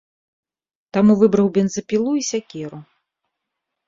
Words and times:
Таму 0.95 1.13
выбраў 1.21 1.47
бензапілу 1.57 2.11
і 2.21 2.23
сякеру. 2.31 2.79